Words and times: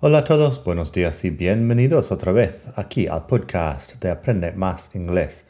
Hola 0.00 0.18
a 0.18 0.24
todos, 0.24 0.62
buenos 0.62 0.92
días 0.92 1.24
y 1.24 1.30
bienvenidos 1.30 2.12
otra 2.12 2.30
vez 2.30 2.62
aquí 2.76 3.08
al 3.08 3.26
podcast 3.26 4.00
de 4.00 4.12
Aprende 4.12 4.52
Más 4.52 4.94
Inglés. 4.94 5.46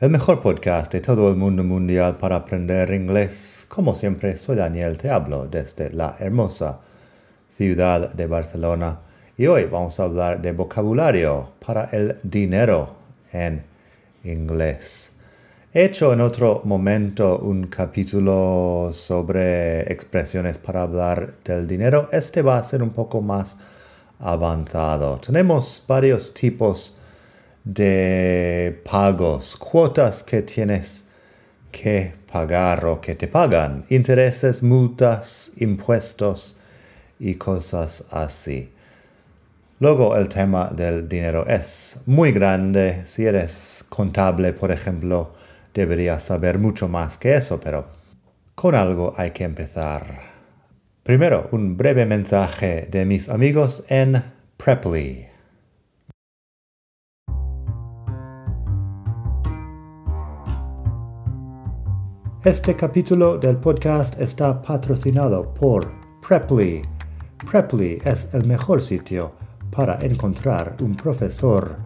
El 0.00 0.08
mejor 0.08 0.40
podcast 0.40 0.90
de 0.90 1.02
todo 1.02 1.28
el 1.28 1.36
mundo 1.36 1.62
mundial 1.62 2.16
para 2.16 2.36
aprender 2.36 2.90
inglés. 2.94 3.66
Como 3.68 3.94
siempre, 3.94 4.34
soy 4.38 4.56
Daniel, 4.56 4.96
te 4.96 5.10
hablo 5.10 5.46
desde 5.46 5.90
la 5.92 6.16
hermosa 6.18 6.80
ciudad 7.54 8.14
de 8.14 8.26
Barcelona 8.26 9.00
y 9.36 9.46
hoy 9.46 9.64
vamos 9.64 10.00
a 10.00 10.04
hablar 10.04 10.40
de 10.40 10.52
vocabulario 10.52 11.50
para 11.62 11.90
el 11.92 12.16
dinero 12.22 12.96
en 13.30 13.62
inglés. 14.24 15.09
He 15.72 15.84
hecho 15.84 16.12
en 16.12 16.20
otro 16.20 16.62
momento 16.64 17.38
un 17.38 17.68
capítulo 17.68 18.90
sobre 18.92 19.82
expresiones 19.82 20.58
para 20.58 20.82
hablar 20.82 21.34
del 21.44 21.68
dinero. 21.68 22.08
Este 22.10 22.42
va 22.42 22.58
a 22.58 22.64
ser 22.64 22.82
un 22.82 22.90
poco 22.90 23.22
más 23.22 23.56
avanzado. 24.18 25.20
Tenemos 25.20 25.84
varios 25.86 26.34
tipos 26.34 26.98
de 27.62 28.82
pagos, 28.90 29.54
cuotas 29.54 30.24
que 30.24 30.42
tienes 30.42 31.04
que 31.70 32.14
pagar 32.32 32.84
o 32.86 33.00
que 33.00 33.14
te 33.14 33.28
pagan, 33.28 33.84
intereses, 33.90 34.64
multas, 34.64 35.52
impuestos 35.58 36.58
y 37.20 37.36
cosas 37.36 38.06
así. 38.10 38.72
Luego 39.78 40.16
el 40.16 40.28
tema 40.28 40.68
del 40.74 41.08
dinero 41.08 41.46
es 41.46 42.00
muy 42.06 42.32
grande. 42.32 43.02
Si 43.06 43.24
eres 43.24 43.84
contable, 43.88 44.52
por 44.52 44.72
ejemplo, 44.72 45.38
deberías 45.74 46.22
saber 46.24 46.58
mucho 46.58 46.88
más 46.88 47.18
que 47.18 47.34
eso, 47.34 47.60
pero 47.60 47.86
con 48.54 48.74
algo 48.74 49.14
hay 49.16 49.30
que 49.30 49.44
empezar. 49.44 50.20
Primero, 51.02 51.48
un 51.52 51.76
breve 51.76 52.06
mensaje 52.06 52.88
de 52.90 53.04
mis 53.04 53.28
amigos 53.28 53.84
en 53.88 54.22
Preply. 54.56 55.26
Este 62.42 62.74
capítulo 62.74 63.36
del 63.36 63.58
podcast 63.58 64.18
está 64.18 64.62
patrocinado 64.62 65.52
por 65.52 65.92
Preply. 66.26 66.80
Preply 67.50 68.00
es 68.02 68.32
el 68.32 68.46
mejor 68.46 68.82
sitio 68.82 69.32
para 69.70 69.98
encontrar 70.00 70.76
un 70.80 70.96
profesor 70.96 71.76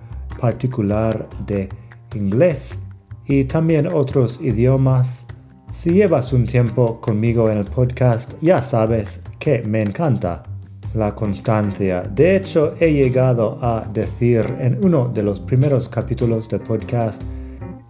particular 0.40 1.28
de 1.44 1.68
inglés 2.14 2.83
y 3.26 3.44
también 3.44 3.86
otros 3.86 4.40
idiomas. 4.40 5.26
Si 5.70 5.92
llevas 5.92 6.32
un 6.32 6.46
tiempo 6.46 7.00
conmigo 7.00 7.50
en 7.50 7.58
el 7.58 7.64
podcast, 7.64 8.34
ya 8.40 8.62
sabes 8.62 9.22
que 9.38 9.62
me 9.62 9.82
encanta 9.82 10.44
la 10.94 11.14
constancia. 11.14 12.02
De 12.02 12.36
hecho, 12.36 12.74
he 12.78 12.92
llegado 12.92 13.58
a 13.60 13.84
decir 13.92 14.46
en 14.60 14.78
uno 14.84 15.08
de 15.08 15.22
los 15.22 15.40
primeros 15.40 15.88
capítulos 15.88 16.48
del 16.48 16.60
podcast 16.60 17.22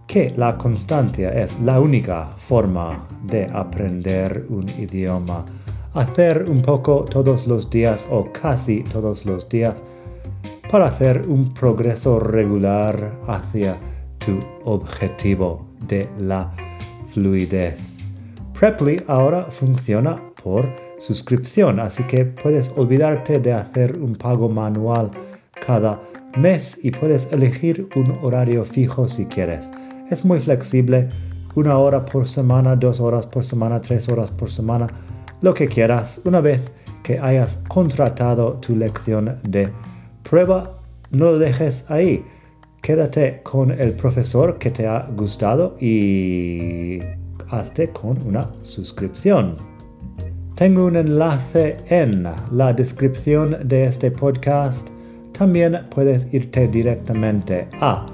que 0.07 0.33
la 0.35 0.57
constancia 0.57 1.29
es 1.29 1.59
la 1.61 1.79
única 1.79 2.31
forma 2.37 3.07
de 3.23 3.45
aprender 3.45 4.45
un 4.49 4.69
idioma. 4.69 5.45
Hacer 5.93 6.45
un 6.49 6.61
poco 6.61 7.05
todos 7.05 7.47
los 7.47 7.69
días 7.69 8.07
o 8.11 8.31
casi 8.31 8.83
todos 8.83 9.25
los 9.25 9.47
días 9.47 9.75
para 10.69 10.87
hacer 10.87 11.23
un 11.27 11.53
progreso 11.53 12.19
regular 12.19 13.13
hacia 13.27 13.77
objetivo 14.63 15.65
de 15.87 16.07
la 16.19 16.53
fluidez. 17.13 17.77
Preply 18.59 19.03
ahora 19.07 19.45
funciona 19.49 20.21
por 20.41 20.67
suscripción, 20.97 21.79
así 21.79 22.03
que 22.03 22.25
puedes 22.25 22.71
olvidarte 22.75 23.39
de 23.39 23.53
hacer 23.53 23.97
un 23.97 24.15
pago 24.15 24.49
manual 24.49 25.11
cada 25.65 26.01
mes 26.37 26.79
y 26.83 26.91
puedes 26.91 27.31
elegir 27.31 27.89
un 27.95 28.19
horario 28.21 28.63
fijo 28.63 29.07
si 29.07 29.25
quieres. 29.25 29.71
Es 30.09 30.23
muy 30.23 30.39
flexible, 30.39 31.09
una 31.55 31.77
hora 31.77 32.05
por 32.05 32.27
semana, 32.27 32.75
dos 32.75 32.99
horas 32.99 33.25
por 33.25 33.43
semana, 33.43 33.81
tres 33.81 34.07
horas 34.09 34.31
por 34.31 34.51
semana, 34.51 34.87
lo 35.41 35.53
que 35.53 35.67
quieras. 35.67 36.21
Una 36.25 36.41
vez 36.41 36.61
que 37.03 37.19
hayas 37.19 37.57
contratado 37.67 38.53
tu 38.53 38.75
lección 38.75 39.37
de 39.43 39.69
prueba, 40.23 40.79
no 41.11 41.25
lo 41.25 41.39
dejes 41.39 41.89
ahí 41.89 42.25
quédate 42.85 43.41
con 43.41 43.71
el 43.71 43.93
profesor 43.93 44.59
que 44.59 44.69
te 44.69 44.85
ha 44.85 45.07
gustado 45.17 45.75
y 45.81 46.99
hazte 47.49 47.89
con 47.89 48.21
una 48.27 48.51
suscripción. 48.61 49.55
Tengo 50.53 50.85
un 50.85 50.95
enlace 50.95 51.77
en 51.89 52.27
la 52.51 52.73
descripción 52.73 53.67
de 53.67 53.85
este 53.85 54.11
podcast. 54.11 54.87
También 55.35 55.87
puedes 55.89 56.31
irte 56.31 56.67
directamente 56.67 57.67
a 57.81 58.05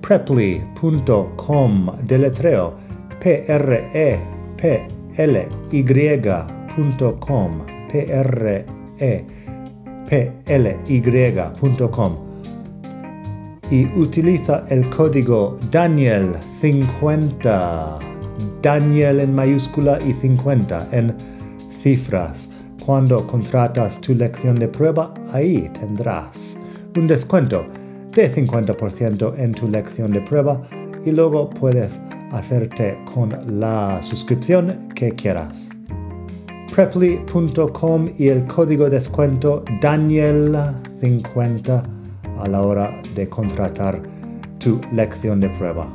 preply.com 0.00 1.90
deletreo 2.04 2.74
p 3.18 3.44
r 3.48 3.90
e 3.92 4.20
p 4.56 4.86
l 5.16 5.48
y.com 5.72 7.58
p 7.90 8.06
r 8.08 8.64
e 9.00 9.24
p 10.08 10.32
l 10.46 10.76
y.com 10.86 12.25
y 13.70 13.86
utiliza 13.98 14.64
el 14.68 14.90
código 14.90 15.58
Daniel50, 15.70 17.98
Daniel 18.62 19.20
en 19.20 19.34
mayúscula 19.34 19.98
y 20.02 20.12
50 20.12 20.88
en 20.92 21.14
cifras. 21.82 22.50
Cuando 22.84 23.26
contratas 23.26 23.98
tu 24.00 24.14
lección 24.14 24.56
de 24.56 24.68
prueba, 24.68 25.14
ahí 25.32 25.70
tendrás 25.80 26.58
un 26.96 27.06
descuento 27.06 27.64
de 28.12 28.34
50% 28.34 29.38
en 29.38 29.52
tu 29.52 29.68
lección 29.68 30.10
de 30.12 30.20
prueba 30.20 30.68
y 31.04 31.12
luego 31.12 31.48
puedes 31.50 32.00
hacerte 32.32 32.98
con 33.12 33.60
la 33.60 34.02
suscripción 34.02 34.88
que 34.94 35.14
quieras. 35.14 35.68
Preply.com 36.74 38.08
y 38.18 38.26
el 38.28 38.46
código 38.46 38.88
descuento 38.90 39.64
Daniel50 39.80 41.95
a 42.38 42.48
la 42.48 42.62
hora 42.62 43.00
de 43.14 43.28
contratar 43.28 44.02
tu 44.58 44.80
lección 44.92 45.40
de 45.40 45.50
prueba. 45.50 45.88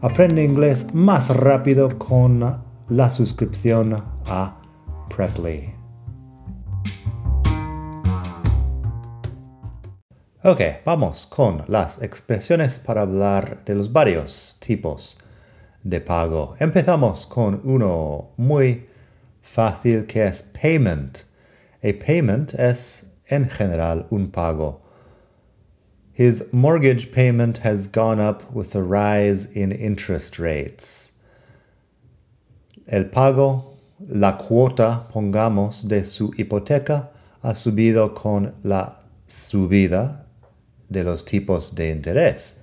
Aprende 0.00 0.44
inglés 0.44 0.92
más 0.92 1.28
rápido 1.28 1.98
con 1.98 2.62
la 2.88 3.10
suscripción 3.10 4.04
a 4.26 4.60
Preply. 5.14 5.74
Ok, 10.42 10.60
vamos 10.84 11.26
con 11.26 11.64
las 11.68 12.02
expresiones 12.02 12.78
para 12.78 13.00
hablar 13.00 13.64
de 13.64 13.74
los 13.74 13.90
varios 13.90 14.58
tipos 14.60 15.18
de 15.82 16.02
pago. 16.02 16.54
Empezamos 16.58 17.26
con 17.26 17.62
uno 17.64 18.32
muy 18.36 18.86
fácil 19.40 20.04
que 20.04 20.26
es 20.26 20.42
payment. 20.60 21.20
A 21.82 21.88
payment 22.04 22.52
es 22.54 23.14
en 23.26 23.48
general 23.48 24.06
un 24.10 24.30
pago. 24.30 24.83
His 26.14 26.52
mortgage 26.52 27.10
payment 27.10 27.58
has 27.58 27.88
gone 27.88 28.20
up 28.20 28.52
with 28.52 28.76
a 28.76 28.82
rise 28.84 29.50
in 29.50 29.72
interest 29.72 30.38
rates. 30.38 31.18
El 32.86 33.06
pago, 33.06 33.76
la 33.98 34.38
cuota, 34.38 35.06
pongamos, 35.12 35.88
de 35.88 36.04
su 36.04 36.30
hipoteca 36.34 37.08
ha 37.42 37.54
subido 37.54 38.14
con 38.14 38.54
la 38.62 38.92
subida 39.26 40.20
de 40.88 41.02
los 41.02 41.24
tipos 41.24 41.74
de 41.74 41.90
interés. 41.92 42.60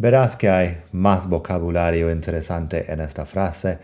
Verás 0.00 0.38
que 0.38 0.48
hay 0.48 0.76
más 0.92 1.26
vocabulario 1.26 2.08
interesante 2.08 2.84
en 2.88 3.00
esta 3.00 3.24
frase. 3.24 3.80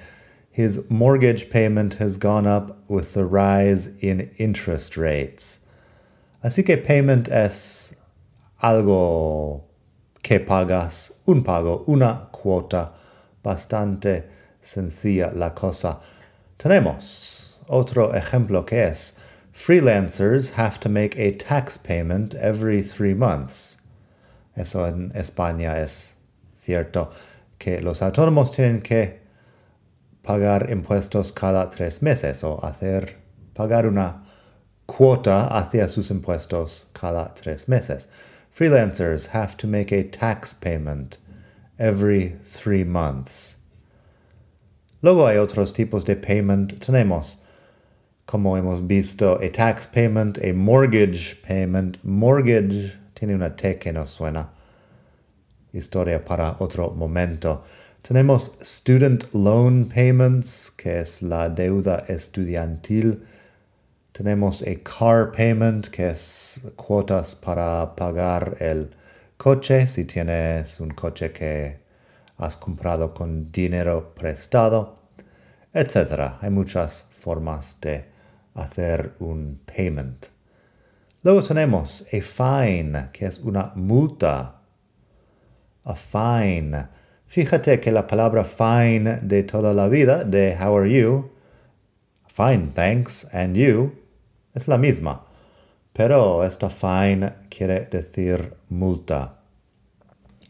His 0.53 0.89
mortgage 0.89 1.51
payment 1.51 1.95
has 1.95 2.17
gone 2.17 2.47
up 2.47 2.89
with 2.89 3.15
the 3.15 3.25
rise 3.25 3.97
in 3.99 4.31
interest 4.39 4.97
rates. 4.97 5.67
Así 6.45 6.65
que 6.65 6.77
payment 6.77 7.29
es 7.29 7.92
algo 8.63 9.69
que 10.23 10.39
pagas, 10.39 11.21
un 11.27 11.43
pago, 11.43 11.85
una 11.89 12.29
cuota, 12.31 12.93
bastante 13.43 14.25
sencilla 14.61 15.33
la 15.35 15.53
cosa. 15.53 15.99
Tenemos 16.57 17.61
otro 17.67 18.15
ejemplo 18.15 18.65
que 18.65 18.85
es, 18.85 19.19
freelancers 19.53 20.53
have 20.57 20.79
to 20.79 20.89
make 20.89 21.17
a 21.19 21.33
tax 21.33 21.77
payment 21.77 22.35
every 22.37 22.83
three 22.83 23.15
months. 23.15 23.79
Eso 24.55 24.87
en 24.87 25.11
España 25.15 25.83
es 25.83 26.15
cierto, 26.65 27.11
que 27.59 27.81
los 27.81 28.01
autónomos 28.01 28.53
tienen 28.53 28.81
que 28.81 29.23
pagar 30.23 30.71
impuestos 30.71 31.33
cada 31.33 31.69
tres 31.69 32.01
meses 32.01 32.45
o 32.45 32.65
hacer 32.65 33.17
pagar 33.55 33.89
una 33.89 34.23
cuota 34.87 35.49
hacia 35.49 35.89
sus 35.89 36.13
impuestos 36.13 36.87
cada 36.93 37.35
tres 37.35 37.69
meses 37.69 38.09
freelancers 38.55 39.29
have 39.29 39.57
to 39.57 39.67
make 39.67 39.93
a 39.93 40.05
tax 40.05 40.53
payment 40.55 41.19
every 41.79 42.37
three 42.45 42.85
months. 42.85 43.57
Luego 45.03 45.27
hay 45.27 45.37
otros 45.37 45.73
tipos 45.73 46.05
de 46.05 46.15
payment. 46.15 46.81
Tenemos 46.81 47.39
como 48.27 48.57
hemos 48.57 48.87
visto, 48.87 49.39
a 49.43 49.51
tax 49.51 49.87
payment, 49.87 50.39
a 50.39 50.53
mortgage 50.53 51.43
payment. 51.43 52.03
Mortgage 52.05 52.95
tiene 53.15 53.35
una 53.35 53.51
T 53.51 53.75
que 53.75 53.93
no 53.93 54.07
suena. 54.07 54.49
Historia 55.75 56.25
para 56.25 56.57
otro 56.61 56.91
momento. 56.91 57.63
Tenemos 58.03 58.57
student 58.63 59.33
loan 59.35 59.87
payments, 59.87 60.71
que 60.71 61.01
es 61.01 61.23
la 61.23 61.49
deuda 61.49 62.07
estudiantil. 62.09 63.21
Tenemos 64.23 64.63
a 64.63 64.77
car 64.85 65.33
payment, 65.33 65.89
que 65.89 66.11
es 66.11 66.61
cuotas 66.77 67.35
para 67.35 67.97
pagar 67.97 68.57
el 68.61 68.91
coche, 69.37 69.89
si 69.89 70.05
tienes 70.05 70.79
un 70.79 70.91
coche 70.91 71.33
que 71.33 71.81
has 72.39 72.55
comprado 72.55 73.13
con 73.13 73.51
dinero 73.51 74.15
prestado, 74.15 74.99
etc. 75.75 76.35
Hay 76.41 76.51
muchas 76.51 77.09
formas 77.19 77.81
de 77.81 78.05
hacer 78.55 79.15
un 79.19 79.59
payment. 79.67 80.27
Luego 81.25 81.43
tenemos 81.43 82.07
a 82.13 82.21
fine, 82.21 83.09
que 83.13 83.27
es 83.27 83.41
una 83.41 83.73
multa. 83.75 84.61
A 85.85 85.97
fine. 85.97 86.87
Fíjate 87.27 87.81
que 87.81 87.91
la 87.91 88.07
palabra 88.07 88.45
fine 88.45 89.19
de 89.21 89.43
toda 89.43 89.75
la 89.75 89.89
vida, 89.89 90.23
de 90.23 90.57
how 90.57 90.79
are 90.79 90.89
you, 90.89 91.33
fine, 92.29 92.71
thanks, 92.73 93.27
and 93.33 93.57
you, 93.57 94.02
es 94.55 94.69
la 94.69 94.79
misma. 94.79 95.25
Pero 95.93 96.43
esta 96.45 96.71
fine 96.71 97.33
quiere 97.51 97.89
decir 97.91 98.55
multa. 98.71 99.39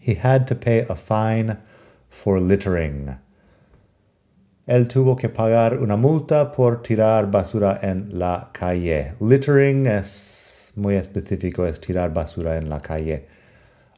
He 0.00 0.14
had 0.14 0.46
to 0.46 0.54
pay 0.54 0.84
a 0.88 0.96
fine 0.96 1.58
for 2.08 2.40
littering. 2.40 3.18
Él 4.66 4.86
tuvo 4.86 5.16
que 5.16 5.28
pagar 5.28 5.78
una 5.78 5.96
multa 5.96 6.52
por 6.52 6.82
tirar 6.82 7.30
basura 7.30 7.80
en 7.82 8.18
la 8.18 8.50
calle. 8.52 9.14
Littering 9.20 9.86
es 9.86 10.72
muy 10.76 10.94
específico, 10.94 11.66
es 11.66 11.80
tirar 11.80 12.12
basura 12.12 12.56
en 12.56 12.68
la 12.68 12.80
calle. 12.80 13.26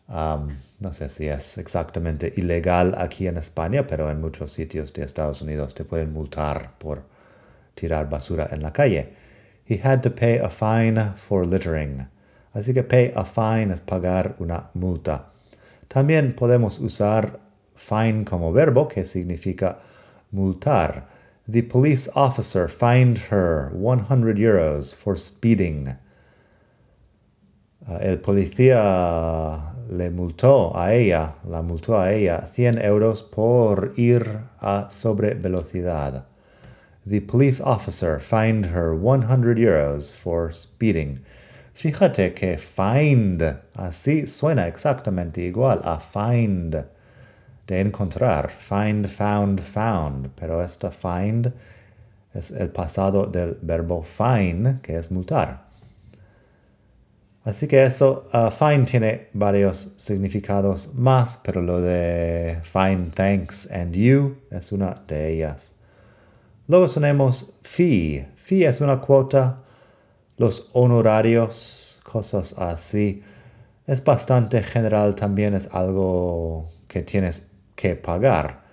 Um, 0.08 0.56
no 0.80 0.92
sé 0.92 1.08
si 1.08 1.28
es 1.28 1.58
exactamente 1.58 2.32
ilegal 2.36 2.94
aquí 2.96 3.26
en 3.26 3.36
España, 3.36 3.86
pero 3.86 4.10
en 4.10 4.20
muchos 4.20 4.52
sitios 4.52 4.92
de 4.92 5.04
Estados 5.04 5.42
Unidos 5.42 5.74
te 5.74 5.84
pueden 5.84 6.12
multar 6.12 6.72
por 6.78 7.04
tirar 7.74 8.08
basura 8.08 8.48
en 8.50 8.62
la 8.62 8.72
calle. 8.72 9.23
He 9.64 9.78
had 9.78 10.02
to 10.02 10.10
pay 10.10 10.38
a 10.38 10.50
fine 10.50 11.14
for 11.16 11.44
littering. 11.44 12.06
Así 12.54 12.74
que 12.74 12.82
pay 12.82 13.12
a 13.16 13.24
fine 13.24 13.72
es 13.72 13.80
pagar 13.80 14.36
una 14.38 14.70
multa. 14.74 15.30
También 15.88 16.34
podemos 16.34 16.78
usar 16.78 17.40
fine 17.74 18.24
como 18.24 18.52
verbo, 18.52 18.88
que 18.88 19.04
significa 19.04 19.78
multar. 20.32 21.04
The 21.46 21.62
police 21.62 22.08
officer 22.14 22.68
fined 22.68 23.30
her 23.30 23.70
100 23.74 24.38
euros 24.38 24.94
for 24.94 25.18
speeding. 25.18 25.96
Uh, 27.86 27.98
el 28.00 28.18
policía 28.18 29.74
le 29.90 30.10
multó 30.10 30.74
a 30.74 30.94
ella, 30.94 31.34
la 31.46 31.60
multó 31.60 31.98
a 31.98 32.12
ella 32.12 32.48
100 32.54 32.78
euros 32.82 33.22
por 33.22 33.92
ir 33.96 34.40
a 34.60 34.88
sobre 34.90 35.34
velocidad. 35.34 36.26
The 37.06 37.20
police 37.20 37.60
officer 37.60 38.18
fined 38.18 38.66
her 38.66 38.94
100 38.94 39.58
euros 39.58 40.10
for 40.10 40.52
speeding. 40.52 41.20
Fíjate 41.74 42.34
que 42.34 42.56
find 42.56 43.42
así 43.76 44.26
suena 44.26 44.66
exactamente 44.68 45.42
igual 45.42 45.82
a 45.84 46.00
find 46.00 46.84
de 47.66 47.80
encontrar. 47.80 48.50
Find, 48.50 49.10
found, 49.10 49.60
found. 49.60 50.30
Pero 50.36 50.60
esta 50.60 50.90
find 50.90 51.52
es 52.34 52.50
el 52.50 52.68
pasado 52.68 53.26
del 53.26 53.58
verbo 53.60 54.02
fine, 54.02 54.80
que 54.82 54.96
es 54.96 55.10
multar. 55.10 55.64
Así 57.44 57.68
que 57.68 57.82
eso, 57.82 58.26
uh, 58.32 58.50
fine 58.50 58.86
tiene 58.86 59.28
varios 59.34 59.92
significados 59.98 60.94
más, 60.94 61.38
pero 61.44 61.60
lo 61.60 61.82
de 61.82 62.60
fine, 62.62 63.10
thanks 63.14 63.70
and 63.70 63.94
you 63.94 64.38
es 64.50 64.72
una 64.72 65.02
de 65.06 65.34
ellas. 65.34 65.73
Luego 66.66 66.88
tenemos 66.88 67.54
fee. 67.62 68.26
Fee 68.36 68.64
es 68.64 68.80
una 68.80 69.00
cuota. 69.00 69.62
Los 70.38 70.70
honorarios, 70.72 72.00
cosas 72.02 72.54
así. 72.58 73.22
Es 73.86 74.02
bastante 74.02 74.62
general, 74.62 75.14
también 75.14 75.54
es 75.54 75.68
algo 75.72 76.70
que 76.88 77.02
tienes 77.02 77.48
que 77.76 77.96
pagar. 77.96 78.64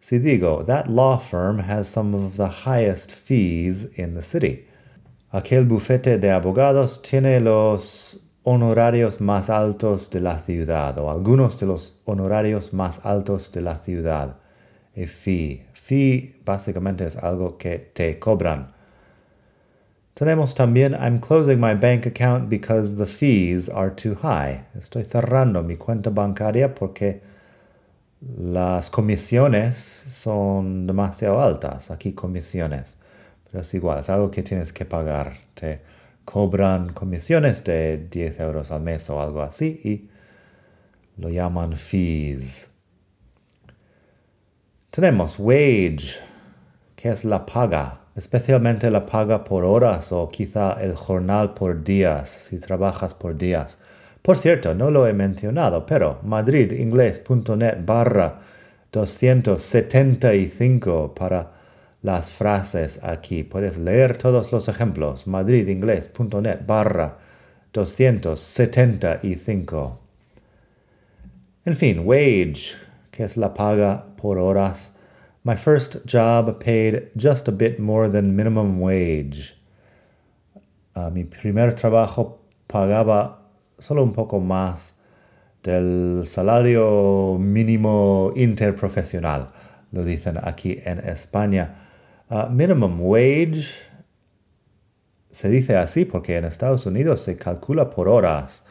Si 0.00 0.18
digo, 0.18 0.64
that 0.64 0.86
law 0.86 1.18
firm 1.18 1.58
has 1.58 1.88
some 1.88 2.14
of 2.14 2.36
the 2.36 2.48
highest 2.64 3.10
fees 3.10 3.90
in 3.98 4.14
the 4.14 4.22
city. 4.22 4.66
Aquel 5.32 5.66
bufete 5.66 6.18
de 6.18 6.30
abogados 6.30 7.02
tiene 7.02 7.40
los 7.40 8.20
honorarios 8.44 9.20
más 9.20 9.50
altos 9.50 10.08
de 10.08 10.20
la 10.20 10.38
ciudad 10.38 10.96
o 10.98 11.10
algunos 11.10 11.58
de 11.60 11.66
los 11.66 12.00
honorarios 12.06 12.72
más 12.72 13.04
altos 13.04 13.50
de 13.52 13.60
la 13.60 13.78
ciudad. 13.78 14.36
A 14.96 15.06
fee. 15.06 15.65
Fee 15.86 16.34
básicamente 16.44 17.06
es 17.06 17.16
algo 17.16 17.56
que 17.58 17.78
te 17.78 18.18
cobran. 18.18 18.72
Tenemos 20.14 20.56
también 20.56 20.94
I'm 20.94 21.20
closing 21.20 21.60
my 21.60 21.74
bank 21.74 22.08
account 22.08 22.48
because 22.48 22.96
the 22.96 23.06
fees 23.06 23.68
are 23.68 23.90
too 23.90 24.16
high. 24.16 24.64
Estoy 24.76 25.04
cerrando 25.04 25.62
mi 25.62 25.76
cuenta 25.76 26.10
bancaria 26.10 26.74
porque 26.74 27.20
las 28.36 28.90
comisiones 28.90 29.76
son 29.76 30.88
demasiado 30.88 31.40
altas. 31.40 31.92
Aquí 31.92 32.14
comisiones. 32.14 32.98
Pero 33.44 33.62
es 33.62 33.72
igual, 33.72 34.00
es 34.00 34.10
algo 34.10 34.32
que 34.32 34.42
tienes 34.42 34.72
que 34.72 34.86
pagar. 34.86 35.34
Te 35.54 35.82
cobran 36.24 36.94
comisiones 36.94 37.62
de 37.62 38.08
10 38.10 38.40
euros 38.40 38.72
al 38.72 38.82
mes 38.82 39.08
o 39.08 39.22
algo 39.22 39.40
así 39.40 39.80
y 39.84 40.10
lo 41.22 41.28
llaman 41.28 41.74
fees. 41.74 42.75
Tenemos 44.90 45.38
wage, 45.38 46.18
que 46.94 47.08
es 47.10 47.24
la 47.24 47.44
paga, 47.44 48.00
especialmente 48.14 48.88
la 48.90 49.04
paga 49.04 49.42
por 49.44 49.64
horas 49.64 50.12
o 50.12 50.28
quizá 50.28 50.72
el 50.82 50.94
jornal 50.94 51.54
por 51.54 51.82
días, 51.84 52.30
si 52.30 52.58
trabajas 52.58 53.14
por 53.14 53.36
días. 53.36 53.78
Por 54.22 54.38
cierto, 54.38 54.74
no 54.74 54.90
lo 54.90 55.06
he 55.06 55.12
mencionado, 55.12 55.84
pero 55.86 56.20
madridingles.net 56.22 57.84
barra 57.84 58.40
275 58.90 61.14
para 61.14 61.52
las 62.02 62.30
frases 62.30 63.04
aquí. 63.04 63.44
Puedes 63.44 63.78
leer 63.78 64.16
todos 64.16 64.50
los 64.52 64.68
ejemplos. 64.68 65.26
madridingles.net 65.26 66.60
barra 66.66 67.18
275. 67.72 70.00
En 71.66 71.76
fin, 71.76 72.00
wage, 72.04 72.76
que 73.16 73.24
es 73.24 73.38
la 73.38 73.54
paga 73.54 74.04
por 74.16 74.38
horas. 74.38 74.90
My 75.42 75.56
first 75.56 76.04
job 76.04 76.60
paid 76.60 77.08
just 77.16 77.48
a 77.48 77.52
bit 77.52 77.78
more 77.78 78.08
than 78.08 78.36
minimum 78.36 78.78
wage. 78.78 79.54
Uh, 80.94 81.10
mi 81.10 81.24
primer 81.24 81.72
trabajo 81.72 82.40
pagaba 82.68 83.38
solo 83.78 84.02
un 84.02 84.12
poco 84.12 84.38
más 84.38 84.92
del 85.62 86.26
salario 86.26 87.38
mínimo 87.38 88.32
interprofesional, 88.36 89.48
lo 89.92 90.04
dicen 90.04 90.38
aquí 90.42 90.82
en 90.84 90.98
España. 90.98 91.74
Uh, 92.28 92.50
minimum 92.50 93.00
wage 93.00 93.72
se 95.30 95.48
dice 95.48 95.76
así 95.76 96.04
porque 96.04 96.36
en 96.36 96.44
Estados 96.44 96.84
Unidos 96.84 97.22
se 97.22 97.38
calcula 97.38 97.88
por 97.88 98.08
horas. 98.08 98.62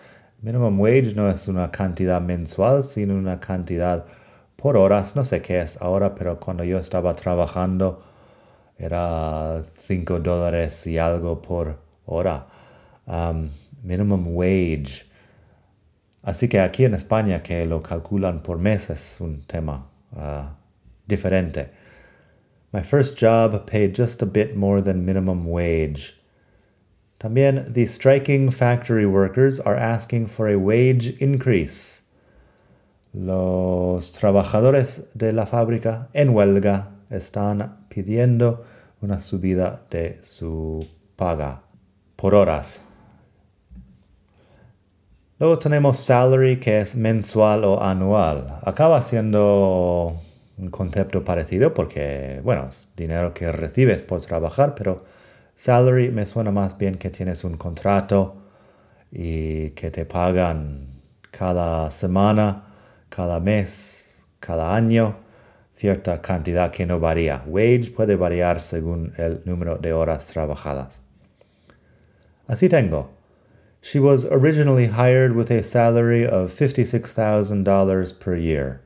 Minimum 0.41 0.79
wage 0.79 1.15
no 1.15 1.29
es 1.29 1.47
una 1.47 1.71
cantidad 1.71 2.21
mensual, 2.21 2.83
sino 2.83 3.15
una 3.15 3.39
cantidad 3.39 4.05
por 4.55 4.77
horas. 4.77 5.15
No 5.15 5.25
sé 5.25 5.41
qué 5.41 5.59
es 5.59 5.81
ahora, 5.81 6.15
pero 6.15 6.39
cuando 6.39 6.63
yo 6.63 6.77
estaba 6.77 7.15
trabajando 7.15 8.03
era 8.77 9.61
5 9.87 10.19
dólares 10.19 10.85
y 10.87 10.97
algo 10.97 11.41
por 11.41 11.79
hora. 12.05 12.47
Um, 13.05 13.49
minimum 13.83 14.35
wage. 14.35 15.05
Así 16.23 16.49
que 16.49 16.59
aquí 16.59 16.85
en 16.85 16.95
España 16.95 17.43
que 17.43 17.65
lo 17.65 17.81
calculan 17.81 18.41
por 18.41 18.57
mes 18.57 18.89
es 18.89 19.17
un 19.21 19.43
tema 19.47 19.87
uh, 20.15 20.49
diferente. 21.07 21.69
My 22.73 22.81
first 22.81 23.15
job 23.15 23.67
paid 23.67 23.93
just 23.95 24.21
a 24.21 24.25
bit 24.25 24.55
more 24.55 24.81
than 24.81 25.05
minimum 25.05 25.45
wage. 25.45 26.15
También, 27.19 27.73
the 27.73 27.85
striking 27.85 28.51
factory 28.51 29.05
workers 29.05 29.59
are 29.59 29.75
asking 29.75 30.27
for 30.27 30.47
a 30.47 30.57
wage 30.57 31.15
increase. 31.21 32.01
Los 33.15 34.11
trabajadores 34.11 35.05
de 35.13 35.31
la 35.31 35.45
fábrica 35.45 36.09
en 36.11 36.31
huelga 36.31 36.89
están 37.09 37.85
pidiendo 37.87 38.65
una 38.99 39.21
subida 39.21 39.83
de 39.89 40.19
su 40.21 40.85
paga 41.15 41.61
por 42.17 42.35
horas. 42.35 42.83
Luego 45.39 45.57
tenemos 45.59 45.97
salary, 45.97 46.59
que 46.59 46.81
es 46.81 46.97
mensual 46.97 47.63
o 47.63 47.81
anual. 47.81 48.59
Acaba 48.63 49.01
siendo 49.01 50.13
un 50.57 50.69
concepto 50.69 51.23
parecido 51.23 51.73
porque, 51.73 52.41
bueno, 52.43 52.67
es 52.69 52.91
dinero 52.97 53.33
que 53.33 53.49
recibes 53.49 54.01
por 54.01 54.19
trabajar, 54.21 54.75
pero 54.75 55.05
Salary 55.55 56.09
me 56.09 56.25
suena 56.25 56.51
más 56.51 56.77
bien 56.77 56.95
que 56.95 57.11
tienes 57.11 57.45
un 57.45 57.55
contrato 57.55 58.35
y 59.09 59.69
que 59.69 59.89
te 59.89 60.05
pagan 60.05 60.87
cada 61.31 61.89
semana, 61.91 62.74
cada 63.15 63.39
mes, 63.39 64.19
cada 64.39 64.75
año, 64.75 65.15
cierta 65.73 66.21
cantidad 66.21 66.71
que 66.71 66.85
no 66.85 66.99
varía. 66.99 67.43
Wage 67.45 67.91
puede 67.95 68.15
variar 68.15 68.61
según 68.61 69.13
el 69.17 69.41
número 69.45 69.77
de 69.77 69.93
horas 69.93 70.27
trabajadas. 70.27 71.01
Así 72.47 72.67
tengo. 72.69 73.11
She 73.81 73.99
was 73.99 74.25
originally 74.25 74.87
hired 74.87 75.35
with 75.35 75.51
a 75.51 75.63
salary 75.63 76.25
of 76.25 76.53
$56,000 76.53 78.19
per 78.19 78.35
year. 78.35 78.81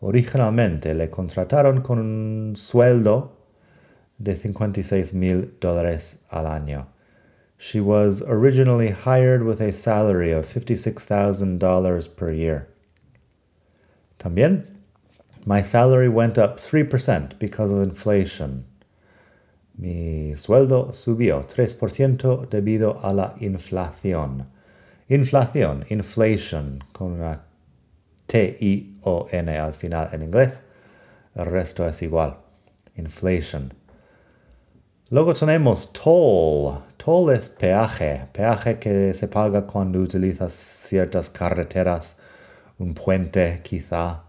Originalmente 0.00 0.94
le 0.94 1.08
contrataron 1.08 1.82
con 1.82 1.98
un 1.98 2.56
sueldo 2.56 3.32
de 4.18 4.34
56 4.34 5.14
mil 5.14 5.54
dólares 5.60 6.20
al 6.30 6.46
año. 6.46 6.86
She 7.58 7.80
was 7.80 8.22
originally 8.22 8.90
hired 8.90 9.44
with 9.44 9.60
a 9.60 9.72
salary 9.72 10.32
of 10.32 10.46
$56,000 10.46 12.16
per 12.16 12.32
year. 12.32 12.68
También, 14.24 14.64
my 15.44 15.62
salary 15.62 16.08
went 16.08 16.38
up 16.38 16.58
3% 16.58 17.38
because 17.38 17.70
of 17.70 17.82
inflation. 17.82 18.64
Mi 19.76 20.34
sueldo 20.34 20.94
subió 20.94 21.46
3% 21.46 22.48
debido 22.48 23.00
a 23.02 23.12
la 23.12 23.34
inflación. 23.40 24.46
Inflación, 25.10 25.84
inflation, 25.90 26.82
con 26.92 27.12
una 27.20 27.42
T-I-O-N 28.26 29.58
al 29.58 29.74
final 29.74 30.08
en 30.14 30.22
inglés. 30.22 30.60
El 31.34 31.44
resto 31.44 31.86
es 31.86 32.00
igual. 32.00 32.38
Inflation. 32.96 33.74
Luego 35.10 35.34
tenemos 35.34 35.92
toll. 35.92 36.82
Toll 36.96 37.34
es 37.34 37.50
peaje. 37.50 38.26
Peaje 38.32 38.78
que 38.78 39.12
se 39.12 39.28
paga 39.28 39.66
cuando 39.66 39.98
utilizas 39.98 40.54
ciertas 40.54 41.28
carreteras, 41.28 42.22
un 42.78 42.94
puente 42.94 43.60
quizá. 43.62 44.20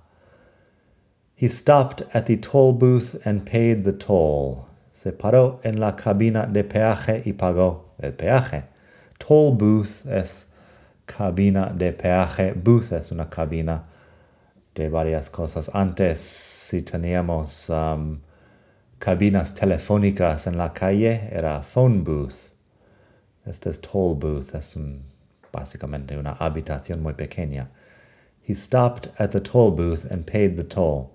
He 1.35 1.47
stopped 1.47 2.03
at 2.13 2.27
the 2.27 2.37
toll 2.37 2.73
booth 2.73 3.15
and 3.25 3.45
paid 3.45 3.83
the 3.83 3.91
toll. 3.91 4.67
Se 4.93 5.11
paró 5.11 5.59
en 5.63 5.79
la 5.79 5.91
cabina 5.91 6.47
de 6.47 6.63
peaje 6.63 7.21
y 7.25 7.33
pagó 7.33 7.91
el 7.99 8.13
peaje. 8.13 8.63
Toll 9.19 9.51
booth 9.57 10.05
es 10.05 10.45
cabina 11.05 11.73
de 11.77 11.91
peaje. 11.91 12.53
Booth 12.53 12.93
es 12.93 13.11
una 13.11 13.29
cabina 13.29 13.83
de 14.73 14.89
varias 14.89 15.29
cosas. 15.29 15.69
Antes, 15.73 16.21
si 16.21 16.83
teníamos 16.83 17.69
um, 17.69 18.19
cabinas 18.97 19.53
telefónicas 19.53 20.47
en 20.47 20.57
la 20.57 20.71
calle, 20.73 21.29
era 21.31 21.61
phone 21.63 22.03
booth. 22.03 22.51
Este 23.45 23.69
es 23.69 23.81
toll 23.81 24.15
booth. 24.15 24.55
Es 24.55 24.79
básicamente 25.51 26.17
una 26.17 26.31
habitación 26.31 27.03
muy 27.03 27.13
pequeña. 27.13 27.69
He 28.45 28.53
stopped 28.53 29.07
at 29.17 29.31
the 29.31 29.39
toll 29.39 29.71
booth 29.71 30.05
and 30.05 30.27
paid 30.27 30.55
the 30.55 30.63
toll. 30.63 31.11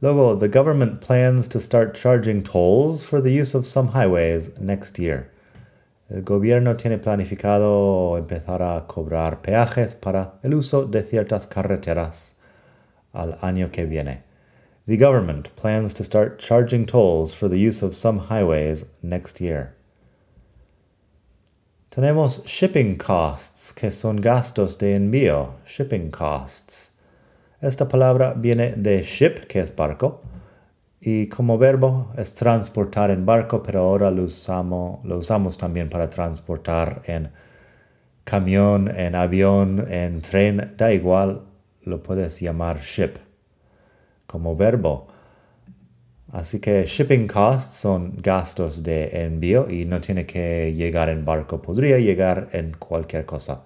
Luego, 0.00 0.34
the 0.34 0.48
government 0.48 1.02
plans 1.02 1.48
to 1.48 1.60
start 1.60 1.94
charging 1.94 2.42
tolls 2.42 3.04
for 3.04 3.20
the 3.20 3.30
use 3.30 3.54
of 3.54 3.66
some 3.66 3.88
highways 3.88 4.58
next 4.58 4.98
year. 4.98 5.30
El 6.10 6.22
gobierno 6.22 6.78
tiene 6.78 6.96
planificado 6.96 8.16
empezar 8.16 8.62
a 8.62 8.86
cobrar 8.88 9.42
peajes 9.42 9.94
para 10.00 10.32
el 10.42 10.54
uso 10.54 10.86
de 10.86 11.02
ciertas 11.02 11.46
carreteras 11.46 12.30
al 13.12 13.34
año 13.42 13.70
que 13.70 13.84
viene. 13.84 14.22
The 14.86 14.96
government 14.96 15.54
plans 15.56 15.92
to 15.92 16.04
start 16.04 16.38
charging 16.38 16.86
tolls 16.86 17.34
for 17.34 17.48
the 17.48 17.60
use 17.60 17.82
of 17.82 17.94
some 17.94 18.30
highways 18.30 18.86
next 19.02 19.42
year. 19.42 19.74
Tenemos 21.90 22.44
shipping 22.46 22.96
costs, 22.98 23.72
que 23.72 23.90
son 23.90 24.20
gastos 24.20 24.78
de 24.78 24.94
envío, 24.94 25.54
shipping 25.66 26.12
costs. 26.12 26.94
Esta 27.60 27.88
palabra 27.88 28.32
viene 28.32 28.74
de 28.76 29.02
ship, 29.02 29.48
que 29.48 29.58
es 29.58 29.74
barco, 29.74 30.20
y 31.00 31.26
como 31.26 31.58
verbo 31.58 32.12
es 32.16 32.32
transportar 32.34 33.10
en 33.10 33.26
barco, 33.26 33.60
pero 33.60 33.80
ahora 33.80 34.12
lo 34.12 34.22
usamos, 34.22 35.04
lo 35.04 35.18
usamos 35.18 35.58
también 35.58 35.90
para 35.90 36.08
transportar 36.08 37.02
en 37.06 37.32
camión, 38.22 38.86
en 38.96 39.16
avión, 39.16 39.84
en 39.90 40.22
tren, 40.22 40.74
da 40.76 40.92
igual, 40.92 41.40
lo 41.82 42.04
puedes 42.04 42.40
llamar 42.40 42.82
ship 42.82 43.14
como 44.28 44.54
verbo. 44.54 45.08
Así 46.32 46.60
que 46.60 46.86
shipping 46.86 47.26
costs 47.26 47.74
son 47.74 48.14
gastos 48.22 48.84
de 48.84 49.24
envío 49.24 49.68
y 49.68 49.84
no 49.84 50.00
tiene 50.00 50.26
que 50.26 50.72
llegar 50.72 51.08
en 51.08 51.24
barco, 51.24 51.60
podría 51.60 51.98
llegar 51.98 52.48
en 52.52 52.72
cualquier 52.78 53.26
cosa. 53.26 53.64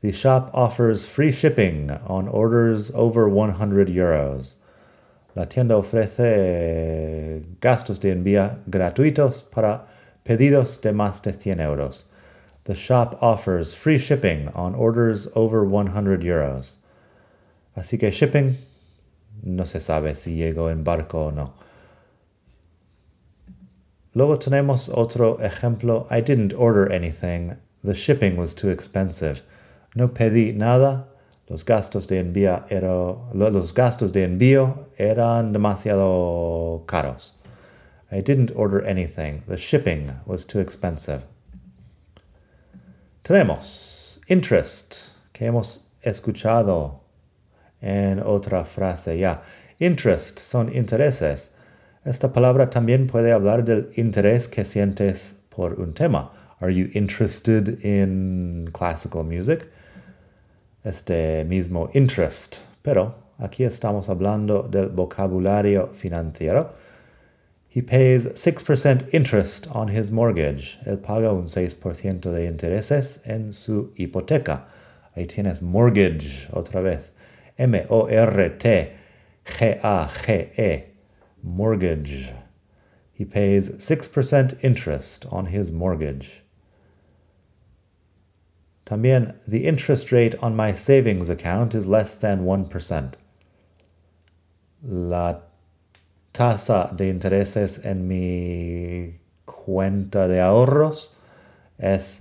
The 0.00 0.12
shop 0.12 0.50
offers 0.52 1.06
free 1.06 1.32
shipping 1.32 1.90
on 2.06 2.28
orders 2.28 2.92
over 2.94 3.28
100 3.30 3.96
euros. 3.96 4.56
La 5.34 5.46
tienda 5.46 5.76
ofrece 5.76 7.42
gastos 7.60 8.00
de 8.00 8.12
envío 8.12 8.58
gratuitos 8.66 9.42
para 9.42 9.86
pedidos 10.24 10.80
de 10.82 10.92
más 10.92 11.22
de 11.22 11.32
100 11.32 11.60
euros. 11.60 12.10
The 12.64 12.74
shop 12.74 13.16
offers 13.22 13.74
free 13.74 13.98
shipping 13.98 14.50
on 14.54 14.74
orders 14.74 15.26
over 15.34 15.64
100 15.64 16.22
euros. 16.22 16.76
Así 17.74 17.96
que 17.96 18.10
shipping 18.10 18.58
no 19.42 19.64
se 19.64 19.80
sabe 19.80 20.14
si 20.14 20.36
llegó 20.36 20.68
en 20.68 20.84
barco 20.84 21.26
o 21.26 21.32
no. 21.32 21.67
Luego 24.18 24.36
tenemos 24.40 24.88
otro 24.88 25.38
ejemplo. 25.40 26.08
I 26.10 26.20
didn't 26.20 26.52
order 26.52 26.90
anything. 26.90 27.56
The 27.84 27.94
shipping 27.94 28.36
was 28.36 28.52
too 28.52 28.68
expensive. 28.68 29.42
No 29.94 30.08
pedí 30.08 30.52
nada. 30.52 31.04
Los 31.48 31.64
gastos 31.64 32.08
de 32.08 32.18
envío, 32.18 32.64
los 33.32 33.72
gastos 33.72 34.12
de 34.12 34.24
envío 34.24 34.88
eran 34.98 35.52
demasiado 35.52 36.84
caros. 36.86 37.30
I 38.10 38.20
didn't 38.20 38.50
order 38.56 38.84
anything. 38.84 39.44
The 39.46 39.56
shipping 39.56 40.10
was 40.26 40.44
too 40.44 40.58
expensive. 40.58 41.22
Tenemos 43.22 44.18
interest, 44.26 45.12
que 45.32 45.46
hemos 45.46 45.90
escuchado 46.02 47.02
en 47.80 48.18
otra 48.18 48.64
frase 48.64 49.16
ya. 49.16 49.42
Interest 49.78 50.40
son 50.40 50.74
intereses. 50.74 51.54
Esta 52.04 52.32
palabra 52.32 52.70
también 52.70 53.06
puede 53.06 53.32
hablar 53.32 53.64
del 53.64 53.90
interés 53.96 54.48
que 54.48 54.64
sientes 54.64 55.34
por 55.48 55.80
un 55.80 55.94
tema. 55.94 56.32
Are 56.60 56.74
you 56.74 56.88
interested 56.94 57.84
in 57.84 58.70
classical 58.72 59.24
music? 59.24 59.68
este 60.84 61.44
mismo 61.44 61.90
interest, 61.92 62.58
pero 62.82 63.14
aquí 63.38 63.64
estamos 63.64 64.08
hablando 64.08 64.62
del 64.62 64.88
vocabulario 64.88 65.88
financiero. 65.92 66.72
He 67.70 67.82
pays 67.82 68.26
6% 68.26 69.12
interest 69.12 69.66
on 69.72 69.88
his 69.90 70.10
mortgage. 70.10 70.78
Él 70.86 70.98
paga 70.98 71.32
un 71.32 71.46
6% 71.46 72.30
de 72.30 72.46
intereses 72.46 73.20
en 73.26 73.52
su 73.52 73.92
hipoteca. 73.96 74.68
Ahí 75.14 75.26
tienes 75.26 75.60
mortgage 75.60 76.48
otra 76.52 76.80
vez. 76.80 77.12
M-O-R-T-G-A-G-E. 77.58 78.98
Mortgage. 81.48 82.30
He 83.12 83.24
pays 83.24 83.70
6% 83.70 84.58
interest 84.62 85.26
on 85.30 85.46
his 85.46 85.72
mortgage. 85.72 86.42
También, 88.86 89.34
the 89.46 89.66
interest 89.66 90.12
rate 90.12 90.34
on 90.42 90.54
my 90.54 90.72
savings 90.72 91.28
account 91.28 91.74
is 91.74 91.86
less 91.86 92.14
than 92.14 92.44
1%. 92.44 93.14
La 94.82 95.40
tasa 96.32 96.94
de 96.96 97.10
intereses 97.12 97.84
en 97.84 98.06
mi 98.06 99.18
cuenta 99.46 100.28
de 100.28 100.40
ahorros 100.40 101.08
es 101.78 102.20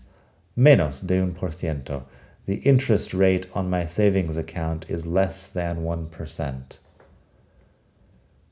menos 0.57 1.05
de 1.05 1.21
un 1.21 1.33
por 1.33 1.49
ciento. 1.49 2.03
The 2.47 2.55
interest 2.55 3.13
rate 3.13 3.45
on 3.53 3.69
my 3.69 3.85
savings 3.85 4.35
account 4.35 4.89
is 4.89 5.05
less 5.05 5.47
than 5.47 5.83
1%. 5.83 6.77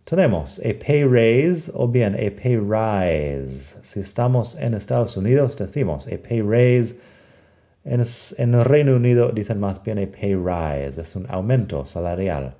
Tenemos 0.05 0.59
a 0.59 0.73
pay 0.79 1.03
raise 1.03 1.71
o 1.73 1.87
bien 1.87 2.15
a 2.15 2.31
pay 2.41 2.57
rise. 2.57 3.75
Si 3.83 3.99
estamos 3.99 4.55
en 4.55 4.73
Estados 4.73 5.17
Unidos, 5.17 5.57
decimos 5.57 6.07
a 6.07 6.17
pay 6.17 6.41
raise 6.41 6.95
en, 7.85 8.53
el 8.55 8.65
Reino 8.65 8.95
Unido 8.95 9.31
dicen 9.31 9.59
más 9.59 9.81
bien 9.83 9.99
a 9.99 10.07
pay 10.11 10.35
rise, 10.35 10.99
es 10.99 11.15
un 11.15 11.27
aumento 11.29 11.85
salarial. 11.85 12.55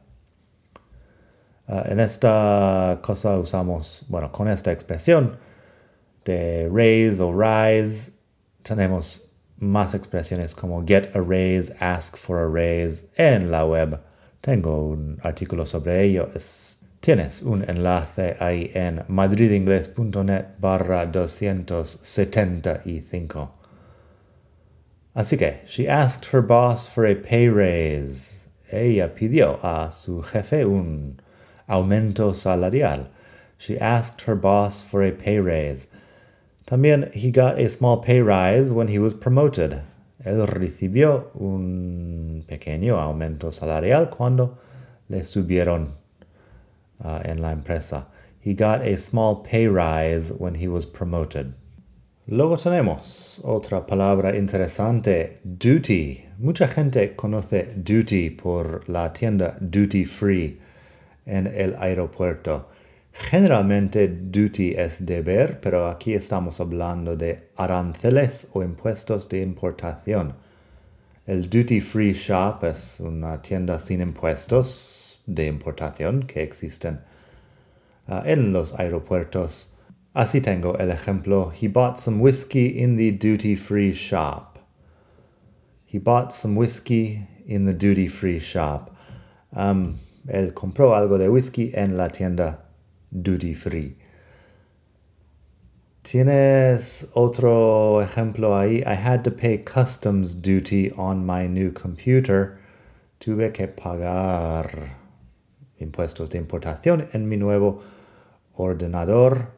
Ah, 1.68 1.84
en 1.88 2.00
esta 2.00 3.00
cosa 3.02 3.40
usamos, 3.40 4.06
bueno, 4.08 4.32
con 4.32 4.48
esta 4.48 4.72
expresión 4.72 5.38
de 6.26 6.70
raise 6.72 7.22
o 7.24 7.34
rise, 7.34 8.12
tenemos 8.62 9.34
más 9.58 9.96
expresiones 9.96 10.54
como 10.54 10.86
get 10.86 11.16
a 11.16 11.22
raise, 11.22 11.74
ask 11.80 12.16
for 12.18 12.38
a 12.38 12.48
raise 12.48 13.06
en 13.18 13.50
la 13.50 13.66
web. 13.66 14.00
Tengo 14.42 14.86
un 14.86 15.20
artículo 15.24 15.66
sobre 15.66 16.04
ello. 16.04 16.30
Tienes 17.06 17.44
un 17.44 17.62
enlace 17.62 18.36
ahí 18.40 18.72
en 18.74 19.04
madridingles.net 19.08 20.60
barra 20.60 21.06
275. 21.06 23.52
Así 25.16 25.38
que, 25.38 25.60
she 25.68 25.88
asked 25.88 26.34
her 26.34 26.42
boss 26.42 26.88
for 26.88 27.06
a 27.06 27.14
pay 27.14 27.48
raise. 27.48 28.48
Ella 28.72 29.14
pidió 29.14 29.60
a 29.64 29.92
su 29.92 30.24
jefe 30.24 30.66
un 30.66 31.22
aumento 31.70 32.34
salarial. 32.34 33.12
She 33.60 33.78
asked 33.78 34.22
her 34.22 34.34
boss 34.34 34.82
for 34.82 35.04
a 35.04 35.12
pay 35.12 35.40
raise. 35.40 35.86
También 36.66 37.14
he 37.14 37.30
got 37.30 37.60
a 37.60 37.70
small 37.70 37.98
pay 37.98 38.22
rise 38.22 38.72
when 38.72 38.88
he 38.88 38.98
was 38.98 39.14
promoted. 39.14 39.84
Él 40.26 40.48
recibió 40.48 41.26
un 41.36 42.46
pequeño 42.48 43.00
aumento 43.00 43.54
salarial 43.54 44.10
cuando 44.10 44.58
le 45.08 45.24
subieron 45.24 46.04
uh, 47.04 47.22
en 47.24 47.42
la 47.42 47.52
empresa. 47.52 48.08
He 48.40 48.54
got 48.54 48.82
a 48.82 48.96
small 48.96 49.38
pay 49.38 49.68
rise 49.68 50.32
when 50.32 50.56
he 50.56 50.68
was 50.68 50.86
promoted. 50.86 51.56
Luego 52.28 52.58
tenemos 52.58 53.40
otra 53.44 53.86
palabra 53.86 54.36
interesante, 54.36 55.40
duty. 55.44 56.26
Mucha 56.40 56.68
gente 56.68 57.16
conoce 57.16 57.76
duty 57.76 58.32
por 58.32 58.84
la 58.88 59.14
tienda 59.14 59.58
duty 59.60 60.06
free 60.06 60.60
en 61.26 61.48
el 61.48 61.76
aeropuerto. 61.76 62.66
Generalmente 63.14 64.08
duty 64.08 64.76
es 64.76 65.06
deber, 65.06 65.60
pero 65.62 65.88
aquí 65.88 66.14
estamos 66.14 66.60
hablando 66.60 67.16
de 67.16 67.50
aranceles 67.58 68.50
o 68.54 68.64
impuestos 68.64 69.30
de 69.30 69.42
importación. 69.42 70.34
El 71.26 71.50
duty 71.50 71.80
free 71.80 72.14
shop 72.14 72.64
es 72.64 73.00
una 73.00 73.42
tienda 73.42 73.80
sin 73.80 74.02
impuestos 74.02 74.95
de 75.26 75.48
importación 75.48 76.28
que 76.28 76.44
existen 76.44 77.02
uh, 78.08 78.22
en 78.26 78.54
los 78.54 78.74
aeropuertos. 78.80 79.72
Así 80.14 80.42
tengo 80.42 80.78
el 80.78 80.92
ejemplo. 80.92 81.52
He 81.52 81.68
bought 81.68 81.98
some 82.00 82.20
whiskey 82.20 82.68
in 82.68 82.96
the 82.96 83.12
duty 83.12 83.56
free 83.56 83.92
shop. 83.92 84.60
He 85.86 86.00
bought 86.00 86.34
some 86.34 86.56
whiskey 86.56 87.28
in 87.46 87.66
the 87.66 87.74
duty 87.74 88.08
free 88.08 88.40
shop. 88.40 88.96
Um, 89.54 90.00
él 90.28 90.54
compró 90.54 90.96
algo 90.96 91.18
de 91.18 91.30
whisky 91.30 91.72
en 91.76 91.98
la 91.98 92.08
tienda 92.08 92.60
duty 93.12 93.54
free. 93.54 93.98
Tienes 96.04 97.12
otro 97.16 98.00
ejemplo 98.02 98.56
ahí. 98.56 98.84
I 98.86 98.94
had 98.94 99.24
to 99.24 99.32
pay 99.32 99.58
customs 99.58 100.36
duty 100.36 100.92
on 100.92 101.26
my 101.26 101.48
new 101.48 101.72
computer. 101.72 102.60
Tuve 103.20 103.54
que 103.54 103.68
pagar 103.68 104.96
impuestos 105.80 106.30
de 106.30 106.38
importación 106.38 107.08
en 107.14 107.28
mi 107.28 107.38
nuevo 107.38 107.82
ordenador, 108.56 109.58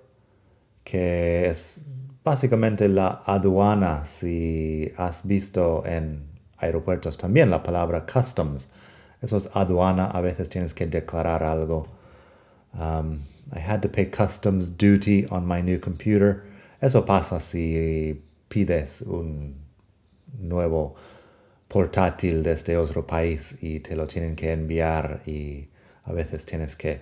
que 0.83 1.47
es 1.47 1.81
básicamente 2.23 2.87
la 2.87 3.21
aduana. 3.25 4.05
Si 4.05 4.91
has 4.97 5.25
visto 5.27 5.83
en 5.85 6.27
aeropuertos 6.57 7.17
también 7.17 7.49
la 7.49 7.63
palabra 7.63 8.05
customs, 8.05 8.69
eso 9.21 9.37
es 9.37 9.49
aduana. 9.53 10.05
A 10.07 10.21
veces 10.21 10.49
tienes 10.49 10.73
que 10.73 10.87
declarar 10.87 11.43
algo. 11.43 11.87
Um, 12.73 13.21
I 13.53 13.59
had 13.59 13.81
to 13.81 13.89
pay 13.89 14.07
customs 14.07 14.77
duty 14.77 15.25
on 15.29 15.47
my 15.47 15.61
new 15.61 15.79
computer. 15.79 16.43
Eso 16.81 17.05
pasa 17.05 17.39
si 17.39 18.21
pides 18.49 19.01
un 19.01 19.55
nuevo 20.39 20.95
portátil 21.67 22.43
desde 22.43 22.77
otro 22.77 23.05
país 23.05 23.57
y 23.61 23.79
te 23.79 23.95
lo 23.95 24.07
tienen 24.07 24.35
que 24.35 24.51
enviar 24.51 25.21
y 25.25 25.69
a 26.07 26.13
veces 26.13 26.45
tienes 26.45 26.75
que 26.75 27.01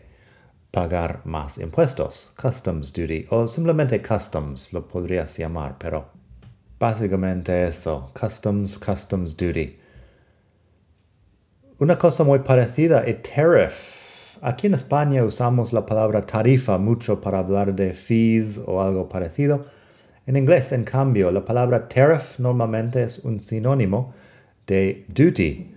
pagar 0.72 1.22
más 1.26 1.58
impuestos, 1.58 2.34
customs 2.36 2.92
duty 2.92 3.28
o 3.30 3.48
simplemente 3.48 4.02
customs 4.02 4.74
lo 4.74 4.88
podrías 4.88 5.38
llamar, 5.38 5.78
pero 5.78 6.10
básicamente 6.80 7.68
eso, 7.68 8.12
customs, 8.20 8.78
customs 8.78 9.38
duty. 9.38 9.80
Una 11.80 11.98
cosa 11.98 12.24
muy 12.24 12.40
parecida, 12.40 13.00
a 13.00 13.22
tariff 13.22 14.06
Aquí 14.42 14.68
en 14.68 14.74
España 14.74 15.24
usamos 15.24 15.72
la 15.74 15.86
palabra 15.86 16.26
tarifa 16.26 16.78
mucho 16.78 17.22
para 17.22 17.40
hablar 17.40 17.74
de 17.76 17.94
fees 17.94 18.62
o 18.66 18.82
algo 18.82 19.08
parecido. 19.08 19.66
En 20.28 20.36
inglés, 20.36 20.72
en 20.72 20.84
cambio, 20.84 21.32
la 21.32 21.46
palabra 21.46 21.88
tariff 21.88 22.38
normalmente 22.40 23.02
es 23.04 23.20
un 23.20 23.40
sinónimo 23.40 24.14
de 24.68 25.06
duty. 25.08 25.75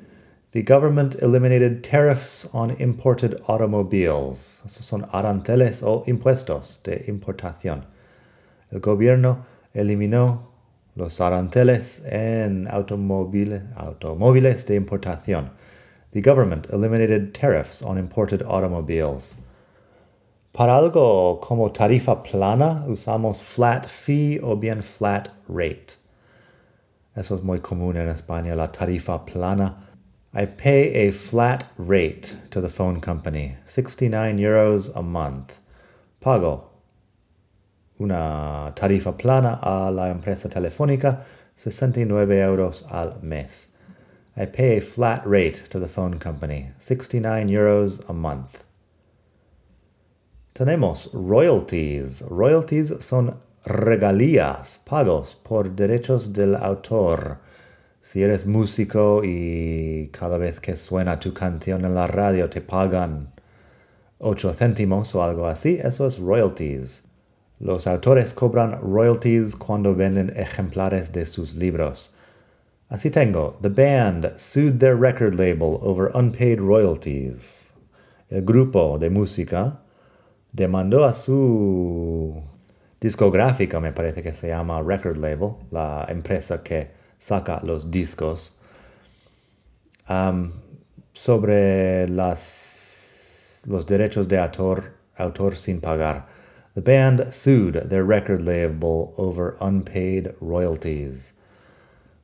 The 0.59 0.65
government 0.65 1.15
eliminated 1.23 1.85
tariffs 1.85 2.53
on 2.53 2.73
imported 2.81 3.41
automobiles. 3.47 4.61
Esos 4.67 4.85
son 4.85 5.07
aranceles 5.13 5.85
o 5.85 6.03
impuestos 6.09 6.83
de 6.83 7.05
importación. 7.07 7.85
El 8.73 8.81
gobierno 8.81 9.47
eliminó 9.73 10.49
los 10.97 11.21
aranceles 11.21 12.03
en 12.07 12.67
automóviles, 12.67 13.63
automóviles 13.77 14.67
de 14.67 14.75
importación 14.75 15.51
the 16.11 16.21
government 16.21 16.67
eliminated 16.71 17.33
tariffs 17.33 17.81
on 17.81 17.97
imported 17.97 18.43
automobiles. 18.43 19.37
Para 20.53 20.73
algo 20.73 21.41
como 21.41 21.71
tarifa 21.71 22.25
plana 22.25 22.85
usamos 22.89 23.41
flat 23.41 23.87
fee 23.87 24.41
o 24.43 24.57
bien 24.57 24.83
flat 24.83 25.29
rate. 25.47 25.95
Eso 27.15 27.37
es 27.37 27.45
muy 27.45 27.61
común 27.61 27.97
en 27.97 28.09
España, 28.09 28.57
la 28.57 28.73
tarifa 28.73 29.25
plana. 29.25 29.85
I 30.35 30.45
pay 30.45 30.93
a 31.09 31.11
flat 31.11 31.65
rate 31.79 32.37
to 32.51 32.61
the 32.61 32.69
phone 32.69 33.01
company, 33.01 33.57
69 33.67 34.39
euros 34.39 34.95
a 34.95 35.03
month. 35.03 35.55
Pago 36.21 36.69
una 37.99 38.73
tarifa 38.77 39.17
plana 39.17 39.59
a 39.63 39.91
la 39.91 40.09
empresa 40.11 40.49
telefónica, 40.49 41.25
69 41.57 42.41
euros 42.41 42.85
al 42.93 43.19
mes. 43.23 43.69
I 44.37 44.47
pay 44.47 44.77
a 44.77 44.81
flat 44.81 45.27
rate 45.27 45.65
to 45.71 45.81
the 45.81 45.89
phone 45.89 46.19
company, 46.19 46.71
69 46.79 47.49
euros 47.49 48.01
a 48.09 48.13
month. 48.13 48.63
Tenemos 50.55 51.09
royalties. 51.13 52.23
Royalties 52.31 52.93
son 53.01 53.39
regalías, 53.65 54.81
pagos 54.85 55.35
por 55.35 55.71
derechos 55.71 56.33
del 56.33 56.55
autor. 56.55 57.39
Si 58.11 58.23
eres 58.23 58.47
músico 58.47 59.21
y 59.23 60.09
cada 60.13 60.39
vez 60.39 60.61
que 60.61 60.79
suena 60.79 61.21
tu 61.21 61.35
canción 61.35 61.85
en 61.85 61.95
la 61.95 62.07
radio 62.07 62.49
te 62.49 62.63
pagan 62.63 63.35
8 64.17 64.55
céntimos 64.55 65.15
o 65.15 65.23
algo 65.23 65.47
así, 65.47 65.79
eso 65.85 66.07
es 66.07 66.19
royalties. 66.19 67.07
Los 67.61 67.87
autores 67.87 68.33
cobran 68.33 68.81
royalties 68.81 69.55
cuando 69.55 69.95
venden 69.95 70.33
ejemplares 70.35 71.13
de 71.13 71.27
sus 71.27 71.55
libros. 71.55 72.17
Así 72.89 73.11
tengo. 73.11 73.59
The 73.61 73.69
band 73.69 74.39
sued 74.39 74.79
their 74.79 74.97
record 74.97 75.35
label 75.39 75.79
over 75.83 76.11
unpaid 76.15 76.61
royalties. 76.61 77.75
El 78.31 78.43
grupo 78.43 78.99
de 78.99 79.11
música 79.11 79.83
demandó 80.51 81.05
a 81.05 81.13
su 81.13 82.43
discográfica, 83.03 83.81
me 83.81 83.93
parece 83.93 84.23
que 84.23 84.33
se 84.33 84.49
llama 84.49 84.83
Record 84.83 85.19
Label, 85.19 85.57
la 85.71 86.07
empresa 86.09 86.63
que 86.63 86.97
saca 87.19 87.61
los 87.65 87.91
discos, 87.91 88.59
sobre 91.13 92.09
las, 92.09 93.63
los 93.67 93.87
derechos 93.87 94.29
de 94.29 94.39
autor, 94.39 94.93
autor 95.17 95.57
sin 95.57 95.81
pagar. 95.81 96.27
The 96.75 96.81
band 96.81 97.33
sued 97.33 97.89
their 97.89 98.05
record 98.05 98.43
label 98.43 99.13
over 99.17 99.57
unpaid 99.61 100.35
royalties. 100.41 101.35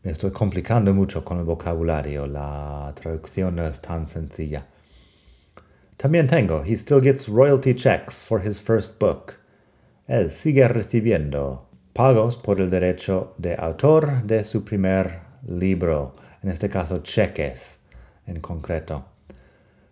Me 0.05 0.13
estoy 0.13 0.31
complicando 0.31 0.95
mucho 0.95 1.25
con 1.25 1.39
el 1.39 1.45
vocabulario, 1.45 2.27
la 2.27 2.93
traducción 2.95 3.57
no 3.57 3.65
es 3.67 3.81
tan 3.81 4.07
sencilla. 4.07 4.67
También 5.99 6.29
tengo, 6.29 6.63
he 6.63 6.77
still 6.77 7.01
gets 7.01 7.29
royalty 7.29 7.75
checks 7.75 8.23
for 8.23 8.41
his 8.41 8.61
first 8.61 8.99
book. 8.99 9.41
Él 10.07 10.31
sigue 10.31 10.69
recibiendo 10.69 11.63
pagos 11.95 12.37
por 12.37 12.61
el 12.61 12.71
derecho 12.71 13.35
de 13.39 13.55
autor 13.55 14.25
de 14.25 14.43
su 14.43 14.65
primer 14.65 15.21
libro, 15.47 16.17
en 16.43 16.51
este 16.51 16.69
caso 16.69 16.99
cheques 16.99 17.79
en 18.27 18.41
concreto. 18.41 19.05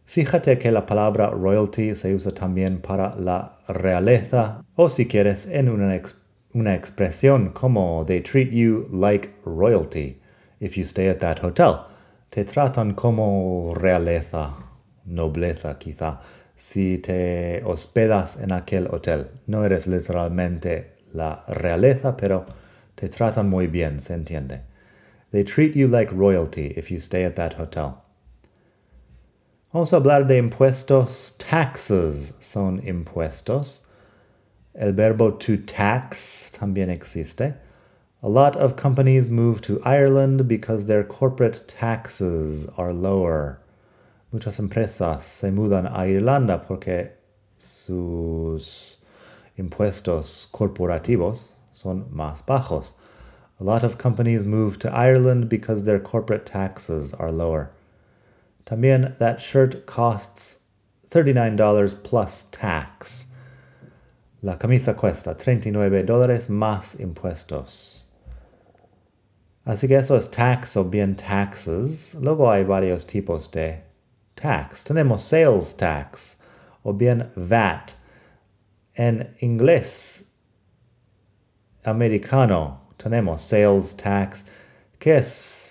Fíjate 0.05 0.59
que 0.59 0.73
la 0.73 0.85
palabra 0.85 1.31
royalty 1.31 1.95
se 1.95 2.13
usa 2.13 2.33
también 2.33 2.81
para 2.81 3.15
la 3.15 3.61
realeza 3.69 4.65
o 4.75 4.91
si 4.91 5.07
quieres 5.07 5.47
en 5.47 5.69
una 5.69 5.99
una 6.55 6.75
expresión 6.75 7.51
como 7.51 8.05
they 8.07 8.21
treat 8.21 8.51
you 8.51 8.89
like 8.93 9.31
royalty 9.45 10.21
if 10.61 10.77
you 10.77 10.85
stay 10.85 11.09
at 11.09 11.19
that 11.19 11.39
hotel. 11.43 11.87
Te 12.31 12.45
tratan 12.45 12.95
como 12.95 13.75
realeza, 13.75 14.55
nobleza 15.05 15.79
quizá, 15.79 16.21
si 16.57 16.99
te 16.99 17.63
hospedas 17.65 18.41
en 18.41 18.53
aquel 18.53 18.89
hotel. 18.89 19.29
No 19.47 19.65
eres 19.65 19.87
literalmente 19.87 20.92
la 21.15 21.45
realeza, 21.49 22.17
pero 22.17 22.47
te 22.95 23.09
tratan 23.09 23.49
muy 23.49 23.67
bien, 23.67 24.01
se 24.01 24.15
entiende. 24.15 24.63
They 25.31 25.45
treat 25.45 25.75
you 25.75 25.89
like 25.89 26.13
royalty 26.13 26.75
if 26.77 26.91
you 26.91 26.99
stay 26.99 27.25
at 27.25 27.37
that 27.37 27.55
hotel. 27.55 28.03
Vamos 29.73 29.93
a 29.93 29.97
hablar 29.97 30.27
de 30.27 30.37
impuestos. 30.37 31.33
Taxes 31.39 32.35
son 32.41 32.83
impuestos. 32.83 33.81
El 34.75 34.93
verbo 34.93 35.33
to 35.33 35.57
tax 35.57 36.51
también 36.53 36.91
existe. 36.91 37.55
A 38.23 38.29
lot 38.29 38.55
of 38.55 38.77
companies 38.77 39.31
move 39.31 39.61
to 39.63 39.81
Ireland 39.85 40.47
because 40.47 40.87
their 40.87 41.03
corporate 41.03 41.67
taxes 41.67 42.69
are 42.77 42.93
lower. 42.93 43.61
Muchas 44.31 44.59
empresas 44.59 45.23
se 45.23 45.51
mudan 45.51 45.87
a 45.87 46.07
Irlanda 46.07 46.65
porque 46.67 47.13
sus 47.57 48.99
impuestos 49.57 50.49
corporativos 50.53 51.51
son 51.73 52.07
más 52.13 52.45
bajos. 52.45 52.95
A 53.61 53.65
lot 53.65 53.85
of 53.85 53.99
companies 53.99 54.45
move 54.45 54.79
to 54.81 54.93
Ireland 54.93 55.49
because 55.49 55.85
their 55.85 56.01
corporate 56.01 56.47
taxes 56.47 57.15
are 57.15 57.31
lower. 57.31 57.71
También 58.67 59.17
that 59.19 59.41
shirt 59.41 59.87
costs 59.87 60.65
$39 61.09 62.03
plus 62.03 62.45
tax. 62.51 63.27
La 64.43 64.57
camisa 64.57 64.95
cuesta 64.95 65.37
39 65.37 66.05
dólares 66.05 66.49
más 66.49 66.99
impuestos. 66.99 68.03
Así 69.65 69.87
que 69.87 69.97
eso 69.97 70.17
es 70.17 70.29
tax 70.29 70.77
o 70.77 70.83
bien 70.83 71.15
taxes. 71.15 72.17
Luego 72.21 72.51
hay 72.51 72.65
varios 72.65 73.07
tipos 73.07 73.51
de 73.53 73.83
tax. 74.35 74.85
Tenemos 74.85 75.23
sales 75.23 75.77
tax 75.77 76.41
o 76.83 76.93
bien 76.93 77.31
VAT. 77.37 77.93
En 78.95 79.35
inglés 79.41 80.25
americano 81.85 82.81
tenemos 82.99 83.43
sales 83.43 83.97
tax, 83.97 84.45
que 84.99 85.17
es 85.17 85.71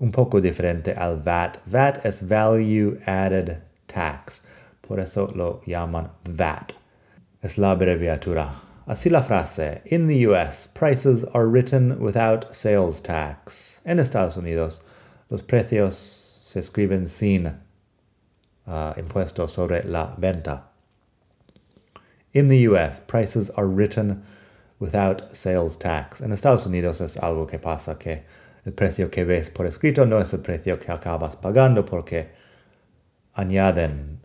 un 0.00 0.10
poco 0.10 0.40
diferente 0.40 0.92
al 0.92 1.16
VAT. 1.16 1.58
VAT 1.66 2.04
es 2.04 2.28
Value 2.28 3.00
Added 3.06 3.62
Tax, 3.86 4.42
por 4.80 5.00
eso 5.00 5.32
lo 5.34 5.62
llaman 5.64 6.10
VAT. 6.24 6.72
Es 7.42 7.56
la 7.56 7.70
abreviatura. 7.70 8.62
Así 8.86 9.10
la 9.10 9.22
frase, 9.22 9.82
in 9.86 10.06
the 10.06 10.26
US, 10.26 10.68
prices 10.68 11.24
are 11.34 11.46
written 11.48 11.98
without 11.98 12.54
sales 12.54 13.00
tax. 13.00 13.80
En 13.84 13.98
Estados 13.98 14.36
Unidos, 14.36 14.82
los 15.28 15.42
precios 15.42 16.40
se 16.44 16.60
escriben 16.60 17.08
sin 17.08 17.46
uh, 17.46 18.92
impuestos 18.96 19.52
sobre 19.52 19.82
la 19.84 20.14
venta. 20.18 20.75
In 22.36 22.48
the 22.48 22.68
US, 22.68 22.98
prices 22.98 23.48
are 23.56 23.66
written 23.66 24.22
without 24.78 25.34
sales 25.34 25.74
tax. 25.78 26.20
En 26.20 26.32
Estados 26.32 26.66
Unidos 26.66 27.00
es 27.00 27.16
algo 27.16 27.46
que 27.46 27.58
pasa 27.58 27.98
que 27.98 28.24
el 28.66 28.72
precio 28.72 29.10
que 29.10 29.24
ves 29.24 29.48
por 29.48 29.64
escrito 29.64 30.06
no 30.06 30.18
es 30.18 30.34
el 30.34 30.40
precio 30.40 30.78
que 30.78 30.92
acabas 30.92 31.34
pagando 31.36 31.86
porque 31.86 32.26
añaden 33.34 34.18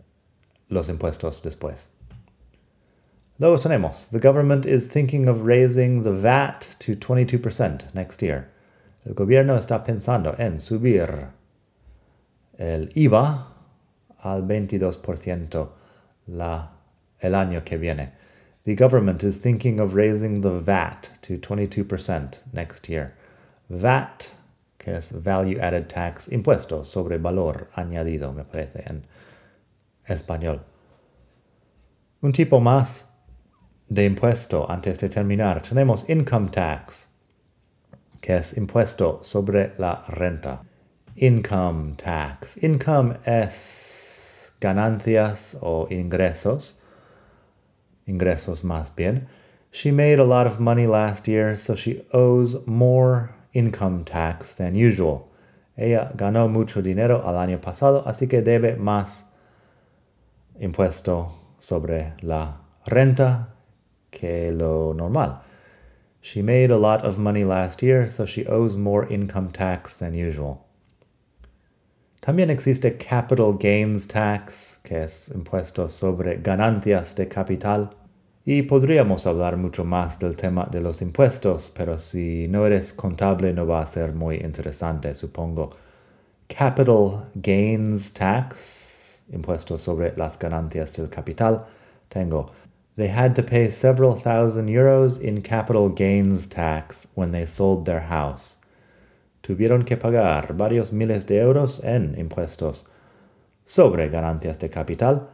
los 0.68 0.90
impuestos 0.90 1.42
después. 1.42 1.88
Luego 3.38 3.56
tenemos, 3.56 4.10
the 4.10 4.20
government 4.20 4.66
is 4.66 4.88
thinking 4.88 5.26
of 5.26 5.46
raising 5.46 6.02
the 6.02 6.12
VAT 6.12 6.76
to 6.80 6.94
22% 6.94 7.94
next 7.94 8.20
year. 8.20 8.50
El 9.06 9.14
gobierno 9.14 9.56
está 9.56 9.82
pensando 9.82 10.34
en 10.38 10.58
subir 10.58 11.28
el 12.58 12.92
IVA 12.94 13.46
al 14.22 14.42
22% 14.42 15.70
la, 16.26 16.72
el 17.22 17.34
año 17.34 17.64
que 17.64 17.78
viene. 17.78 18.12
The 18.64 18.74
government 18.74 19.24
is 19.24 19.38
thinking 19.38 19.80
of 19.80 19.94
raising 19.94 20.42
the 20.42 20.50
VAT 20.50 21.10
to 21.22 21.38
22% 21.38 22.38
next 22.52 22.88
year. 22.88 23.14
VAT, 23.68 24.34
que 24.78 24.94
es 24.94 25.10
Value 25.10 25.58
Added 25.58 25.88
Tax, 25.88 26.28
impuesto 26.28 26.84
sobre 26.84 27.18
valor 27.18 27.68
añadido, 27.76 28.32
me 28.32 28.44
parece, 28.44 28.84
en 28.86 29.04
español. 30.08 30.60
Un 32.22 32.32
tipo 32.32 32.60
más 32.60 33.04
de 33.88 34.04
impuesto 34.04 34.66
antes 34.70 34.98
de 34.98 35.08
terminar. 35.08 35.60
Tenemos 35.62 36.08
income 36.08 36.50
tax, 36.50 37.08
que 38.20 38.36
es 38.36 38.56
impuesto 38.56 39.20
sobre 39.24 39.72
la 39.78 40.04
renta. 40.08 40.62
Income 41.16 41.94
tax. 41.96 42.62
Income 42.62 43.18
es 43.26 44.52
ganancias 44.60 45.58
o 45.60 45.88
ingresos 45.90 46.78
ingresos 48.06 48.62
más 48.62 48.94
bien. 48.94 49.26
She 49.70 49.90
made 49.90 50.18
a 50.18 50.24
lot 50.24 50.46
of 50.46 50.60
money 50.60 50.86
last 50.86 51.26
year, 51.26 51.56
so 51.56 51.74
she 51.74 52.04
owes 52.12 52.66
more 52.66 53.34
income 53.54 54.04
tax 54.04 54.54
than 54.54 54.74
usual. 54.74 55.28
Ella 55.76 56.12
ganó 56.14 56.50
mucho 56.50 56.82
dinero 56.82 57.22
al 57.24 57.36
año 57.36 57.60
pasado, 57.60 58.02
así 58.06 58.28
que 58.28 58.42
debe 58.42 58.76
más 58.76 59.30
impuesto 60.60 61.32
sobre 61.58 62.12
la 62.20 62.60
renta 62.86 63.48
que 64.10 64.52
lo 64.52 64.92
normal. 64.92 65.42
She 66.20 66.42
made 66.42 66.70
a 66.70 66.76
lot 66.76 67.04
of 67.04 67.18
money 67.18 67.42
last 67.42 67.82
year, 67.82 68.08
so 68.08 68.26
she 68.26 68.46
owes 68.46 68.76
more 68.76 69.06
income 69.06 69.50
tax 69.50 69.96
than 69.96 70.14
usual. 70.14 70.66
También 72.24 72.50
existe 72.50 72.96
capital 72.96 73.58
gains 73.58 74.06
tax, 74.06 74.78
que 74.84 75.02
es 75.02 75.32
impuesto 75.34 75.88
sobre 75.88 76.36
ganancias 76.36 77.16
de 77.16 77.26
capital. 77.26 77.90
Y 78.44 78.62
podríamos 78.62 79.26
hablar 79.26 79.56
mucho 79.56 79.84
más 79.84 80.20
del 80.20 80.36
tema 80.36 80.68
de 80.70 80.80
los 80.80 81.02
impuestos, 81.02 81.72
pero 81.74 81.98
si 81.98 82.46
no 82.48 82.64
eres 82.64 82.92
contable 82.92 83.52
no 83.52 83.66
va 83.66 83.80
a 83.80 83.88
ser 83.88 84.12
muy 84.12 84.36
interesante, 84.36 85.16
supongo. 85.16 85.70
Capital 86.46 87.24
gains 87.34 88.12
tax, 88.12 89.22
impuesto 89.32 89.76
sobre 89.76 90.16
las 90.16 90.38
ganancias 90.38 90.92
del 90.92 91.08
capital. 91.08 91.66
Tengo. 92.08 92.52
They 92.94 93.08
had 93.08 93.34
to 93.34 93.42
pay 93.42 93.68
several 93.68 94.14
thousand 94.14 94.68
euros 94.68 95.20
in 95.20 95.42
capital 95.42 95.88
gains 95.88 96.48
tax 96.48 97.10
when 97.16 97.32
they 97.32 97.48
sold 97.48 97.84
their 97.84 98.02
house 98.02 98.61
tuvieron 99.42 99.84
que 99.84 99.96
pagar 99.96 100.56
varios 100.56 100.92
miles 100.92 101.26
de 101.26 101.38
euros 101.38 101.84
en 101.84 102.18
impuestos 102.18 102.86
sobre 103.64 104.08
ganancias 104.08 104.58
de 104.58 104.70
capital 104.70 105.28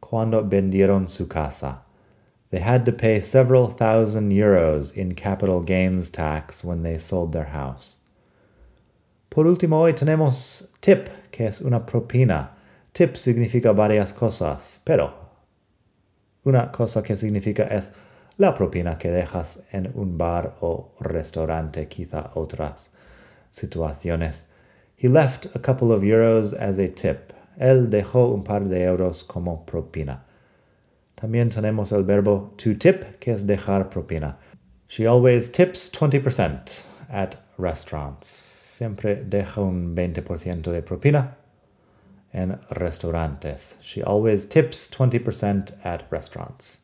cuando 0.00 0.44
vendieron 0.44 1.08
su 1.08 1.28
casa. 1.28 1.84
They 2.50 2.60
had 2.60 2.84
to 2.84 2.92
pay 2.92 3.20
several 3.22 3.68
thousand 3.68 4.30
euros 4.32 4.94
in 4.94 5.14
capital 5.14 5.62
gains 5.62 6.10
tax 6.10 6.62
when 6.62 6.82
they 6.82 6.98
sold 6.98 7.32
their 7.32 7.46
house. 7.46 7.96
Por 9.30 9.46
último, 9.46 9.80
hoy 9.80 9.94
tenemos 9.94 10.70
tip, 10.80 11.08
que 11.30 11.46
es 11.46 11.62
una 11.62 11.86
propina. 11.86 12.50
Tip 12.92 13.16
significa 13.16 13.72
varias 13.72 14.12
cosas, 14.12 14.80
pero 14.84 15.14
una 16.44 16.70
cosa 16.70 17.02
que 17.02 17.16
significa 17.16 17.62
es 17.62 17.90
la 18.36 18.52
propina 18.52 18.98
que 18.98 19.10
dejas 19.10 19.62
en 19.72 19.90
un 19.94 20.18
bar 20.18 20.56
o 20.60 20.92
restaurante, 21.00 21.88
quizá 21.88 22.32
otras 22.34 22.92
situaciones. 23.52 24.44
He 24.96 25.08
left 25.08 25.46
a 25.54 25.58
couple 25.58 25.92
of 25.92 26.02
euros 26.02 26.52
as 26.52 26.78
a 26.78 26.88
tip. 26.88 27.32
Él 27.60 27.90
dejó 27.90 28.32
un 28.32 28.44
par 28.44 28.60
de 28.68 28.84
euros 28.84 29.24
como 29.26 29.64
propina. 29.66 30.24
También 31.16 31.50
tenemos 31.50 31.92
el 31.92 32.04
verbo 32.04 32.52
to 32.56 32.74
tip, 32.74 33.20
que 33.20 33.32
es 33.32 33.44
dejar 33.44 33.90
propina. 33.90 34.36
She 34.88 35.06
always 35.06 35.50
tips 35.50 35.88
20% 35.90 36.84
at 37.08 37.36
restaurants. 37.58 38.28
Siempre 38.28 39.24
deja 39.24 39.60
un 39.60 39.94
20% 39.94 40.72
de 40.72 40.82
propina 40.82 41.36
en 42.32 42.58
restaurantes. 42.70 43.76
She 43.82 44.02
always 44.02 44.46
tips 44.46 44.90
20% 44.90 45.72
at 45.84 46.10
restaurants. 46.10 46.81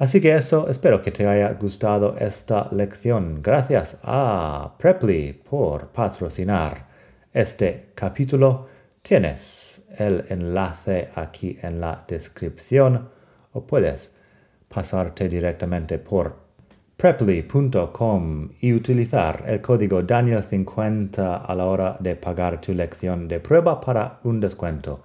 Así 0.00 0.20
que 0.22 0.34
eso, 0.34 0.68
espero 0.70 1.02
que 1.02 1.10
te 1.10 1.26
haya 1.26 1.52
gustado 1.52 2.16
esta 2.18 2.68
lección. 2.72 3.42
Gracias 3.42 4.00
a 4.02 4.72
Preply 4.78 5.34
por 5.34 5.88
patrocinar 5.88 6.86
este 7.34 7.90
capítulo. 7.94 8.66
Tienes 9.02 9.82
el 9.98 10.24
enlace 10.30 11.10
aquí 11.14 11.58
en 11.60 11.82
la 11.82 12.02
descripción 12.08 13.10
o 13.52 13.66
puedes 13.66 14.14
pasarte 14.70 15.28
directamente 15.28 15.98
por 15.98 16.34
preply.com 16.96 18.52
y 18.58 18.72
utilizar 18.72 19.44
el 19.46 19.60
código 19.60 20.02
Daniel50 20.02 21.42
a 21.46 21.54
la 21.54 21.66
hora 21.66 21.98
de 22.00 22.16
pagar 22.16 22.58
tu 22.58 22.72
lección 22.72 23.28
de 23.28 23.40
prueba 23.40 23.78
para 23.78 24.20
un 24.24 24.40
descuento 24.40 25.02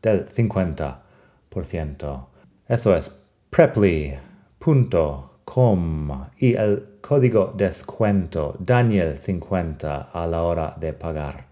del 0.00 0.26
50%. 0.26 2.26
Eso 2.66 2.96
es 2.96 3.14
Preply 3.50 4.27
com 5.44 6.26
y 6.38 6.54
el 6.54 6.98
código 7.00 7.54
descuento 7.56 8.56
Daniel50 8.58 10.08
a 10.12 10.26
la 10.26 10.42
hora 10.42 10.76
de 10.78 10.92
pagar. 10.92 11.46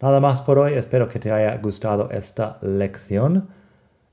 Nada 0.00 0.20
más 0.20 0.42
por 0.42 0.58
hoy, 0.58 0.74
espero 0.74 1.08
que 1.08 1.18
te 1.18 1.30
haya 1.30 1.56
gustado 1.58 2.10
esta 2.10 2.58
lección 2.62 3.48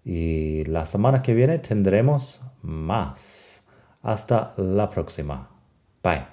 y 0.06 0.64
la 0.66 0.86
semana 0.86 1.22
que 1.22 1.34
viene 1.34 1.60
tendremos 1.60 2.42
más. 2.62 3.64
Hasta 4.02 4.54
la 4.58 4.90
próxima. 4.90 5.50
Bye. 6.04 6.33